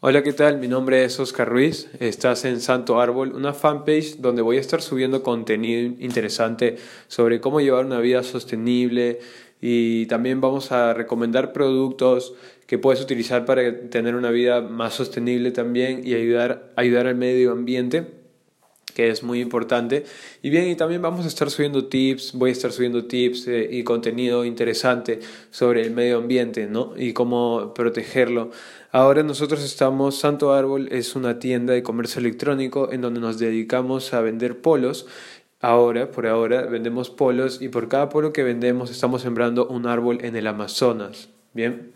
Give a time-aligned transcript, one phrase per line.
[0.00, 0.60] Hola, ¿qué tal?
[0.60, 1.90] Mi nombre es Oscar Ruiz.
[1.98, 6.76] Estás en Santo Árbol, una fanpage donde voy a estar subiendo contenido interesante
[7.08, 9.18] sobre cómo llevar una vida sostenible
[9.60, 12.34] y también vamos a recomendar productos
[12.68, 17.50] que puedes utilizar para tener una vida más sostenible también y ayudar, ayudar al medio
[17.50, 18.17] ambiente
[18.98, 20.04] que es muy importante.
[20.42, 23.68] Y bien, y también vamos a estar subiendo tips, voy a estar subiendo tips eh,
[23.70, 25.20] y contenido interesante
[25.52, 26.94] sobre el medio ambiente, ¿no?
[26.96, 28.50] Y cómo protegerlo.
[28.90, 34.12] Ahora nosotros estamos, Santo Árbol es una tienda de comercio electrónico en donde nos dedicamos
[34.14, 35.06] a vender polos.
[35.60, 40.18] Ahora, por ahora, vendemos polos y por cada polo que vendemos estamos sembrando un árbol
[40.22, 41.28] en el Amazonas.
[41.54, 41.92] Bien,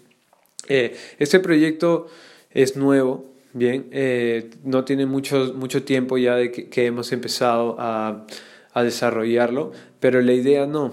[0.69, 2.07] eh, este proyecto
[2.53, 8.25] es nuevo, Bien, eh, no tiene mucho, mucho tiempo ya de que, hemos empezado a,
[8.73, 10.93] a, desarrollarlo, pero la idea no.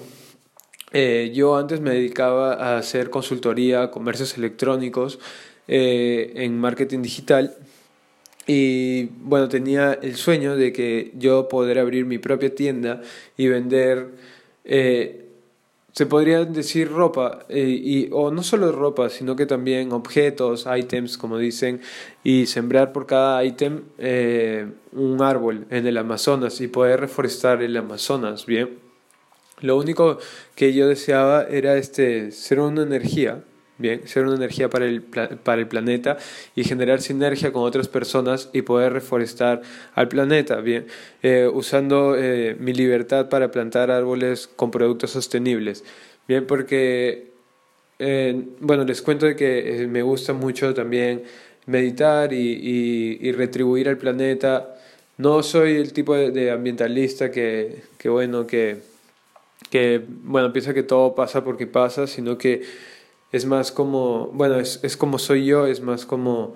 [0.92, 5.20] Eh, yo antes me dedicaba a hacer consultoría, comercios electrónicos
[5.68, 7.56] eh, en marketing digital
[8.48, 13.02] y bueno, tenía el sueño de que yo poder abrir mi propia tienda
[13.38, 14.10] y vender
[15.92, 21.18] se podría decir ropa, eh, y, o no solo ropa, sino que también objetos, items,
[21.18, 21.82] como dicen,
[22.24, 27.76] y sembrar por cada item eh, un árbol en el Amazonas y poder reforestar el
[27.76, 28.80] Amazonas, ¿bien?
[29.62, 30.20] Lo único
[30.56, 33.44] que yo deseaba era este, ser una energía
[33.80, 36.18] Bien, ser una energía para el, para el planeta
[36.54, 39.62] y generar sinergia con otras personas y poder reforestar
[39.96, 40.86] al planeta, bien,
[41.24, 45.86] eh, usando eh, mi libertad para plantar árboles con productos sostenibles,
[46.28, 47.32] bien, porque,
[48.00, 51.24] eh, bueno, les cuento de que me gusta mucho también
[51.66, 54.76] meditar y, y, retribuir al planeta.
[55.18, 58.78] No soy el tipo de, ambientalista que, que, bueno, que,
[59.70, 62.64] que, bueno, piensa que todo pasa porque pasa, sino que
[63.32, 66.56] es más como, bueno, es, es como soy yo, es más como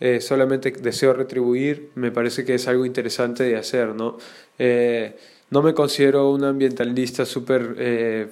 [0.00, 4.18] eh, solamente deseo retribuir, me parece que es algo interesante de hacer, ¿no?
[4.58, 5.16] Eh,
[5.50, 8.28] no me considero un ambientalista súper, eh,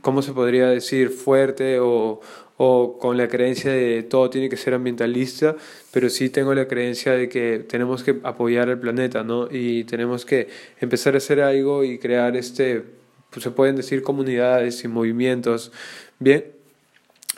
[0.00, 2.20] ¿cómo se podría decir?, fuerte o,
[2.56, 5.56] o con la creencia de todo tiene que ser ambientalista,
[5.92, 9.48] pero sí tengo la creencia de que tenemos que apoyar al planeta, ¿no?
[9.50, 10.48] Y tenemos que
[10.80, 12.82] empezar a hacer algo y crear este,
[13.30, 15.70] pues se pueden decir comunidades y movimientos.
[16.18, 16.55] Bien,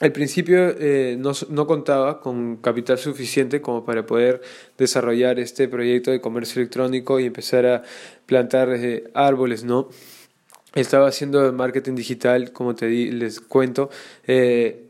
[0.01, 4.41] al principio eh, no, no, contaba con capital suficiente como para poder
[4.77, 7.83] desarrollar este proyecto de comercio electrónico y empezar a
[8.27, 9.89] plantar eh, árboles, ¿no?
[10.75, 13.91] Estaba haciendo marketing digital, como te di, les cuento,
[14.27, 14.85] eh,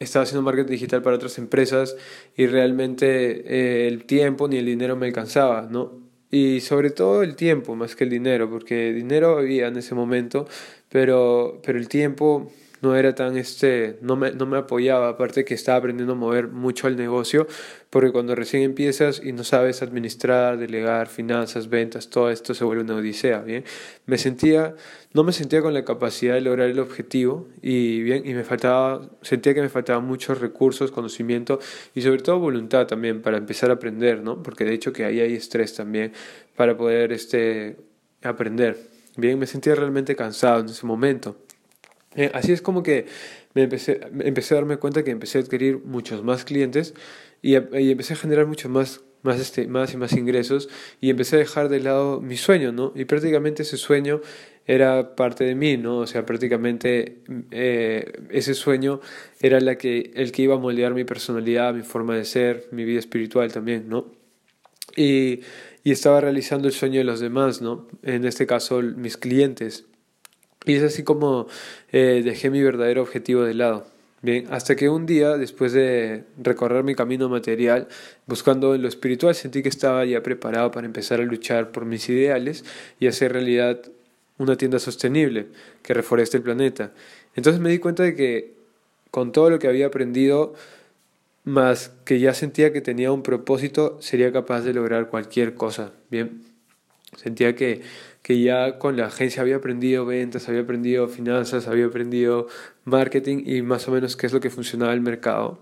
[0.00, 1.96] estaba haciendo marketing digital para otras empresas
[2.36, 5.92] y realmente el tiempo ni el dinero me alcanzaba, ¿no?
[6.30, 10.48] Y sobre todo el tiempo más que el dinero, porque dinero había en ese momento,
[10.88, 15.54] pero, pero el tiempo no era tan este, no me, no me apoyaba, aparte que
[15.54, 17.46] estaba aprendiendo a mover mucho el negocio,
[17.90, 22.82] porque cuando recién empiezas y no sabes administrar, delegar, finanzas, ventas, todo esto se vuelve
[22.82, 23.64] una odisea, ¿bien?
[24.06, 24.74] Me sentía,
[25.12, 29.08] no me sentía con la capacidad de lograr el objetivo y bien, y me faltaba,
[29.22, 31.58] sentía que me faltaban muchos recursos, conocimiento
[31.94, 34.42] y sobre todo voluntad también para empezar a aprender, ¿no?
[34.42, 36.12] Porque de hecho que ahí hay estrés también
[36.56, 37.76] para poder este,
[38.22, 38.76] aprender.
[39.16, 41.36] Bien, me sentía realmente cansado en ese momento.
[42.14, 43.06] Eh, así es como que
[43.54, 46.94] me empecé, empecé a darme cuenta que empecé a adquirir muchos más clientes
[47.42, 50.68] y, y empecé a generar muchos más, más, este, más y más ingresos
[51.00, 52.92] y empecé a dejar de lado mi sueño, ¿no?
[52.94, 54.20] Y prácticamente ese sueño
[54.66, 55.98] era parte de mí, ¿no?
[55.98, 59.00] O sea, prácticamente eh, ese sueño
[59.40, 62.84] era la que, el que iba a moldear mi personalidad, mi forma de ser, mi
[62.84, 64.12] vida espiritual también, ¿no?
[64.94, 65.40] Y,
[65.84, 67.88] y estaba realizando el sueño de los demás, ¿no?
[68.02, 69.87] En este caso, mis clientes.
[70.68, 71.48] Y es así como
[71.92, 73.86] eh, dejé mi verdadero objetivo de lado.
[74.20, 77.88] Bien, hasta que un día, después de recorrer mi camino material,
[78.26, 82.66] buscando lo espiritual, sentí que estaba ya preparado para empezar a luchar por mis ideales
[83.00, 83.80] y hacer realidad
[84.36, 85.46] una tienda sostenible
[85.82, 86.92] que reforeste el planeta.
[87.34, 88.52] Entonces me di cuenta de que
[89.10, 90.52] con todo lo que había aprendido,
[91.44, 95.92] más que ya sentía que tenía un propósito, sería capaz de lograr cualquier cosa.
[96.10, 96.42] Bien,
[97.16, 97.82] Sentía que,
[98.22, 102.48] que ya con la agencia había aprendido ventas, había aprendido finanzas, había aprendido
[102.84, 105.58] marketing y más o menos qué es lo que funcionaba el mercado.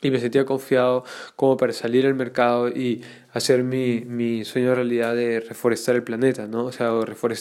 [0.00, 1.04] Y me sentía confiado
[1.36, 3.02] como para salir al mercado y
[3.32, 6.64] hacer mi, mi sueño realidad de reforestar el planeta, ¿no?
[6.64, 6.90] O sea,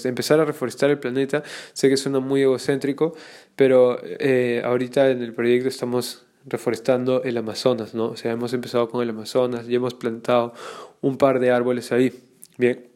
[0.04, 1.42] empezar a reforestar el planeta.
[1.74, 3.16] Sé que suena muy egocéntrico,
[3.56, 8.10] pero eh, ahorita en el proyecto estamos reforestando el Amazonas, ¿no?
[8.10, 10.54] O sea, hemos empezado con el Amazonas y hemos plantado
[11.02, 12.14] un par de árboles ahí.
[12.58, 12.91] Bien,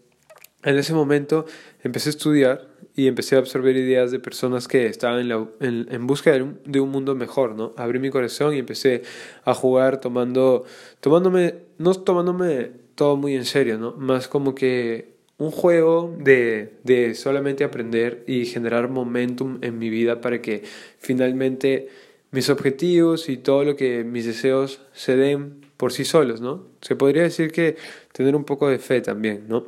[0.65, 1.45] en ese momento
[1.83, 6.07] empecé a estudiar y empecé a absorber ideas de personas que estaban en, la, en,
[6.07, 7.73] busca de un, de un, mundo mejor, ¿no?
[7.77, 9.03] Abrí mi corazón y empecé
[9.43, 10.65] a jugar tomando,
[11.01, 13.93] tomándome, no tomándome todo muy en serio, ¿no?
[13.93, 20.21] Más como que un juego de, de solamente aprender y generar momentum en mi vida
[20.21, 20.63] para que
[20.97, 21.89] finalmente
[22.31, 26.65] mis objetivos y todo lo que mis deseos se den por sí solos, ¿no?
[26.81, 27.75] Se podría decir que
[28.13, 29.65] tener un poco de fe también, ¿no?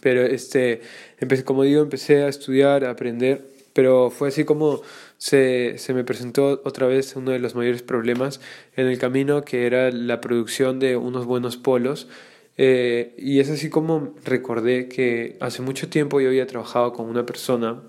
[0.00, 0.80] Pero este,
[1.18, 4.82] empecé, como digo, empecé a estudiar, a aprender, pero fue así como
[5.18, 8.40] se, se me presentó otra vez uno de los mayores problemas
[8.76, 12.08] en el camino, que era la producción de unos buenos polos.
[12.56, 17.26] Eh, y es así como recordé que hace mucho tiempo yo había trabajado con una
[17.26, 17.82] persona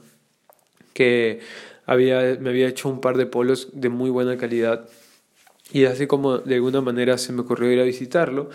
[0.94, 1.40] que
[1.86, 4.90] había, me había hecho un par de polos de muy buena calidad
[5.72, 8.50] y así como de alguna manera se me ocurrió ir a visitarlo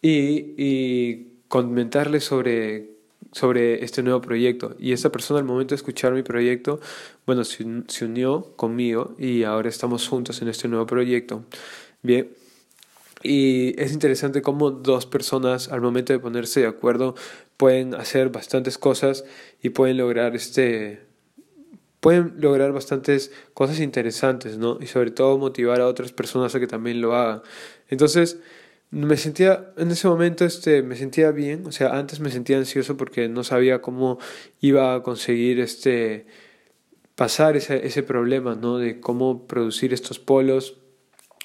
[0.00, 2.92] y, y comentarle sobre
[3.30, 4.74] sobre este nuevo proyecto.
[4.78, 6.80] Y esta persona al momento de escuchar mi proyecto,
[7.26, 11.44] bueno, se, se, unió conmigo y ahora estamos juntos en este nuevo proyecto.
[12.00, 12.30] Bien.
[13.22, 17.14] Y es interesante cómo dos personas al momento de ponerse de acuerdo
[17.58, 19.24] pueden hacer bastantes cosas
[19.62, 21.02] y pueden lograr este
[22.00, 24.78] pueden lograr bastantes cosas interesantes, ¿no?
[24.80, 27.42] Y sobre todo motivar a otras personas a que también lo hagan.
[27.90, 28.38] Entonces,
[28.92, 32.96] me sentía, en ese momento, este, me sentía bien, o sea, antes me sentía ansioso
[32.98, 34.18] porque no sabía cómo
[34.60, 36.26] iba a conseguir, este,
[37.14, 38.76] pasar ese, ese problema, ¿no?
[38.76, 40.76] De cómo producir estos polos,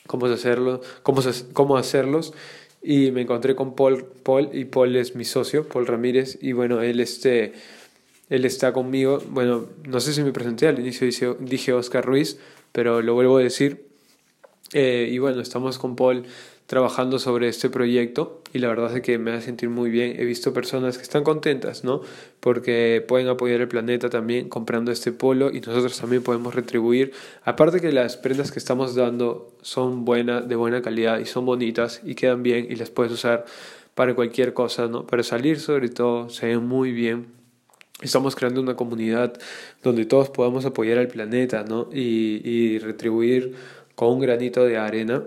[0.07, 1.21] cómo hacerlo, cómo,
[1.53, 2.33] cómo hacerlos.
[2.81, 6.81] Y me encontré con Paul, Paul, y Paul es mi socio, Paul Ramírez, y bueno,
[6.81, 7.53] él, este,
[8.29, 9.21] él está conmigo.
[9.29, 12.39] Bueno, no sé si me presenté al inicio, dije, dije Oscar Ruiz,
[12.73, 13.87] pero lo vuelvo a decir.
[14.73, 16.25] Eh, y bueno, estamos con Paul
[16.67, 20.19] trabajando sobre este proyecto y la verdad es que me hace sentir muy bien.
[20.19, 22.01] He visto personas que están contentas, ¿no?
[22.39, 27.13] Porque pueden apoyar el planeta también comprando este polo y nosotros también podemos retribuir.
[27.43, 32.01] Aparte que las prendas que estamos dando son buenas, de buena calidad y son bonitas
[32.03, 33.45] y quedan bien y las puedes usar
[33.95, 35.07] para cualquier cosa, ¿no?
[35.07, 37.37] Para salir sobre todo se ven muy bien
[37.99, 39.33] Estamos creando una comunidad
[39.81, 41.89] donde todos podamos apoyar al planeta ¿no?
[41.91, 43.55] y, y retribuir
[43.95, 45.23] con un granito de arena.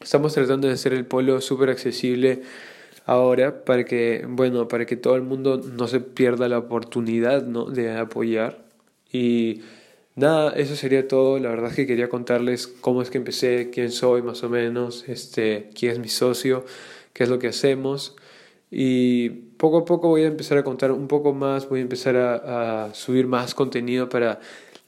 [0.00, 2.42] Estamos tratando de hacer el polo súper accesible
[3.04, 7.64] ahora para que, bueno, para que todo el mundo no se pierda la oportunidad ¿no?
[7.64, 8.64] de apoyar.
[9.12, 9.62] Y
[10.14, 11.38] nada, eso sería todo.
[11.38, 15.08] La verdad es que quería contarles cómo es que empecé, quién soy más o menos,
[15.08, 16.64] este, quién es mi socio,
[17.12, 18.14] qué es lo que hacemos.
[18.70, 22.16] Y poco a poco voy a empezar a contar un poco más, voy a empezar
[22.16, 24.40] a, a, subir más contenido para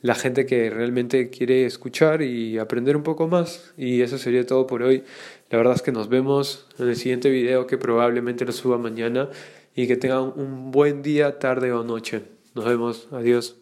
[0.02, 3.72] la gente que realmente quiere escuchar y aprender un poco más.
[3.76, 5.04] Y eso sería todo por hoy.
[5.50, 9.28] La verdad es que nos vemos en el siguiente video que probablemente lo suba mañana
[9.74, 12.22] y que tengan un buen día, tarde o noche.
[12.54, 13.08] Nos vemos.
[13.12, 13.59] Adiós.